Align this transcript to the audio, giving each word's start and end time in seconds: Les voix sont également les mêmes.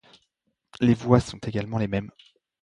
Les 0.79 0.95
voix 0.95 1.19
sont 1.19 1.37
également 1.45 1.77
les 1.77 1.87
mêmes. 1.87 2.09